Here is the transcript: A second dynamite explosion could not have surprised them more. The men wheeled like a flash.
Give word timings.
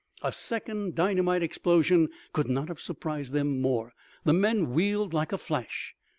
A 0.23 0.31
second 0.31 0.95
dynamite 0.95 1.43
explosion 1.43 2.09
could 2.33 2.47
not 2.49 2.69
have 2.69 2.81
surprised 2.81 3.33
them 3.33 3.61
more. 3.61 3.93
The 4.23 4.33
men 4.33 4.71
wheeled 4.71 5.13
like 5.13 5.31
a 5.31 5.37
flash. 5.37 5.93